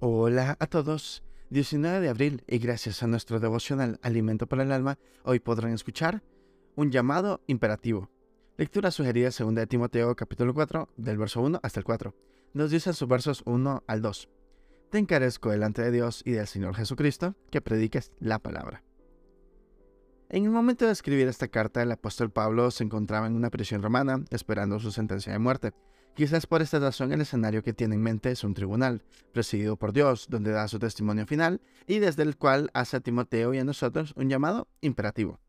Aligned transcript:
Hola 0.00 0.56
a 0.58 0.66
todos. 0.66 1.22
19 1.50 2.00
de 2.00 2.08
abril 2.08 2.42
y 2.48 2.58
gracias 2.58 3.02
a 3.02 3.06
nuestro 3.06 3.38
devocional 3.38 4.00
Alimento 4.02 4.48
para 4.48 4.64
el 4.64 4.72
Alma, 4.72 4.98
hoy 5.22 5.38
podrán 5.38 5.72
escuchar 5.72 6.20
un 6.74 6.90
llamado 6.90 7.42
imperativo. 7.46 8.10
Lectura 8.56 8.90
sugerida 8.90 9.30
segunda 9.30 9.60
de 9.60 9.68
Timoteo 9.68 10.16
capítulo 10.16 10.52
4 10.52 10.88
del 10.96 11.16
verso 11.16 11.42
1 11.42 11.60
hasta 11.62 11.78
el 11.78 11.84
4. 11.84 12.12
Nos 12.54 12.72
dice 12.72 12.92
sus 12.92 13.08
versos 13.08 13.42
1 13.46 13.84
al 13.86 14.02
2. 14.02 14.28
Te 14.90 14.98
encarezco 14.98 15.50
delante 15.50 15.82
de 15.82 15.92
Dios 15.92 16.22
y 16.24 16.32
del 16.32 16.48
Señor 16.48 16.74
Jesucristo 16.74 17.36
que 17.50 17.60
prediques 17.60 18.10
la 18.18 18.40
palabra. 18.40 18.82
En 20.28 20.44
el 20.44 20.50
momento 20.50 20.86
de 20.86 20.92
escribir 20.92 21.28
esta 21.28 21.46
carta, 21.46 21.82
el 21.82 21.92
apóstol 21.92 22.32
Pablo 22.32 22.72
se 22.72 22.82
encontraba 22.82 23.28
en 23.28 23.36
una 23.36 23.50
prisión 23.50 23.80
romana 23.80 24.24
esperando 24.30 24.80
su 24.80 24.90
sentencia 24.90 25.32
de 25.32 25.38
muerte. 25.38 25.72
Quizás 26.14 26.46
por 26.46 26.62
esta 26.62 26.78
razón 26.78 27.12
el 27.12 27.20
escenario 27.20 27.64
que 27.64 27.72
tiene 27.72 27.96
en 27.96 28.02
mente 28.02 28.30
es 28.30 28.44
un 28.44 28.54
tribunal, 28.54 29.02
presidido 29.32 29.76
por 29.76 29.92
Dios, 29.92 30.26
donde 30.30 30.52
da 30.52 30.68
su 30.68 30.78
testimonio 30.78 31.26
final 31.26 31.60
y 31.88 31.98
desde 31.98 32.22
el 32.22 32.36
cual 32.36 32.70
hace 32.72 32.96
a 32.96 33.00
Timoteo 33.00 33.52
y 33.52 33.58
a 33.58 33.64
nosotros 33.64 34.12
un 34.16 34.30
llamado 34.30 34.68
imperativo. 34.80 35.40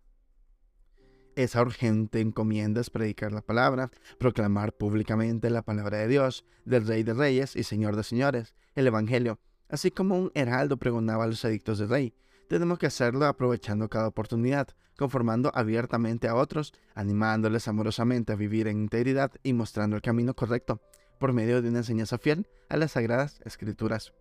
Esa 1.36 1.62
urgente 1.62 2.20
encomienda 2.20 2.82
es 2.82 2.90
predicar 2.90 3.32
la 3.32 3.42
palabra, 3.42 3.92
proclamar 4.18 4.74
públicamente 4.74 5.52
la 5.52 5.62
palabra 5.62 6.00
de 6.00 6.08
Dios, 6.08 6.46
del 6.64 6.88
Rey 6.88 7.04
de 7.04 7.14
Reyes 7.14 7.56
y 7.56 7.64
Señor 7.64 7.96
de 7.96 8.04
Señores, 8.04 8.56
el 8.74 8.88
Evangelio, 8.88 9.38
así 9.70 9.92
como 9.92 10.18
un 10.18 10.32
heraldo 10.34 10.78
pregonaba 10.78 11.28
los 11.28 11.46
edictos 11.46 11.78
del 11.78 11.90
Rey. 11.90 12.14
Tenemos 12.48 12.78
que 12.78 12.86
hacerlo 12.86 13.26
aprovechando 13.26 13.90
cada 13.90 14.08
oportunidad, 14.08 14.68
conformando 14.98 15.52
abiertamente 15.56 16.28
a 16.28 16.36
otros, 16.36 16.74
animándoles 16.94 17.68
amorosamente 17.68 18.34
a 18.34 18.36
vivir 18.36 18.68
en 18.68 18.82
integridad 18.82 19.32
y 19.44 19.54
mostrando 19.54 19.96
el 19.96 20.02
camino 20.02 20.36
correcto, 20.36 20.80
por 21.20 21.34
medio 21.34 21.62
de 21.62 21.70
una 21.70 21.80
enseñanza 21.80 22.18
fiel 22.18 22.48
a 22.70 22.78
las 22.78 22.92
sagradas 22.92 23.42
escrituras. 23.46 24.14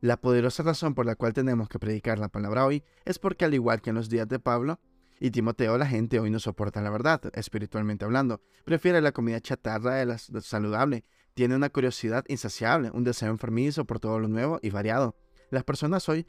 La 0.00 0.16
poderosa 0.16 0.62
razón 0.62 0.94
por 0.94 1.06
la 1.06 1.16
cual 1.16 1.32
tenemos 1.32 1.68
que 1.68 1.78
predicar 1.78 2.18
la 2.18 2.28
palabra 2.28 2.66
hoy 2.66 2.84
es 3.04 3.18
porque 3.18 3.44
al 3.44 3.54
igual 3.54 3.80
que 3.80 3.90
en 3.90 3.96
los 3.96 4.08
días 4.08 4.28
de 4.28 4.38
Pablo 4.38 4.80
y 5.20 5.30
Timoteo, 5.30 5.78
la 5.78 5.86
gente 5.86 6.18
hoy 6.18 6.30
no 6.30 6.40
soporta 6.40 6.82
la 6.82 6.90
verdad, 6.90 7.20
espiritualmente 7.34 8.04
hablando, 8.04 8.40
prefiere 8.64 9.00
la 9.00 9.12
comida 9.12 9.40
chatarra 9.40 9.94
de 9.94 10.06
la 10.06 10.18
saludable, 10.18 11.04
tiene 11.34 11.54
una 11.54 11.70
curiosidad 11.70 12.24
insaciable, 12.28 12.90
un 12.92 13.04
deseo 13.04 13.30
enfermizo 13.30 13.84
por 13.84 14.00
todo 14.00 14.18
lo 14.18 14.28
nuevo 14.28 14.58
y 14.62 14.70
variado. 14.70 15.16
Las 15.50 15.64
personas 15.64 16.08
hoy 16.08 16.26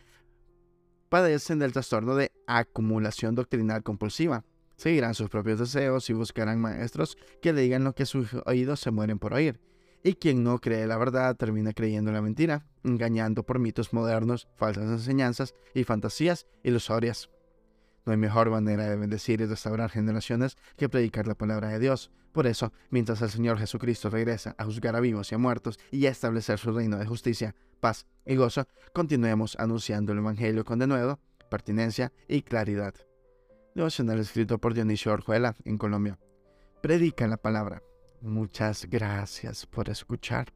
padecen 1.14 1.60
del 1.60 1.74
trastorno 1.74 2.16
de 2.16 2.32
acumulación 2.48 3.36
doctrinal 3.36 3.84
compulsiva. 3.84 4.46
Seguirán 4.78 5.14
sus 5.14 5.30
propios 5.30 5.60
deseos 5.60 6.10
y 6.10 6.14
buscarán 6.14 6.60
maestros 6.60 7.20
que 7.40 7.54
le 7.54 7.62
digan 7.62 7.84
lo 7.84 7.94
que 7.94 8.08
sus 8.08 8.34
oídos 8.48 8.80
se 8.80 8.90
mueren 8.90 9.20
por 9.20 9.36
oír. 9.36 9.62
Y 10.04 10.16
quien 10.16 10.44
no 10.44 10.58
cree 10.58 10.88
la 10.88 10.98
verdad 10.98 11.36
termina 11.36 11.72
creyendo 11.72 12.12
la 12.12 12.24
mentira, 12.24 12.66
engañando 12.84 13.44
por 13.44 13.60
mitos 13.60 13.94
modernos, 13.94 14.48
falsas 14.56 14.86
enseñanzas 14.86 15.54
y 15.76 15.84
fantasías 15.84 16.48
ilusorias. 16.64 17.30
No 18.06 18.12
hay 18.12 18.18
mejor 18.18 18.50
manera 18.50 18.90
de 18.90 18.96
bendecir 18.96 19.42
y 19.42 19.46
restaurar 19.46 19.90
generaciones 19.90 20.58
que 20.78 20.90
predicar 20.90 21.28
la 21.28 21.36
palabra 21.36 21.70
de 21.70 21.80
Dios. 21.80 22.12
Por 22.32 22.48
eso, 22.48 22.74
mientras 22.90 23.22
el 23.22 23.30
Señor 23.30 23.60
Jesucristo 23.60 24.10
regresa 24.10 24.56
a 24.58 24.66
juzgar 24.66 24.96
a 24.96 25.00
vivos 25.00 25.32
y 25.32 25.36
a 25.36 25.38
muertos 25.38 25.80
y 25.92 26.06
a 26.08 26.10
establecer 26.10 26.60
su 26.60 26.72
reino 26.72 26.98
de 26.98 27.06
justicia, 27.06 27.56
paz 27.80 28.08
y 28.26 28.36
gozo, 28.36 28.68
continuemos 28.94 29.56
anunciando 29.60 30.12
el 30.12 30.20
Evangelio 30.20 30.66
con 30.66 30.80
denuedo, 30.80 31.20
pertinencia 31.50 32.12
y 32.28 32.42
claridad. 32.42 32.96
Devocional 33.76 34.20
escrito 34.20 34.58
por 34.58 34.74
Dionisio 34.74 35.14
Orjuela 35.14 35.56
en 35.66 35.78
Colombia. 35.78 36.20
Predica 36.82 37.28
la 37.28 37.38
palabra. 37.38 37.82
Muchas 38.22 38.88
gracias 38.90 39.66
por 39.66 39.90
escuchar. 39.90 40.54